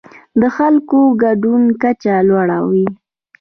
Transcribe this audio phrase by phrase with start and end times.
[0.39, 2.85] د خلکو د ګډون کچه لوړه وي.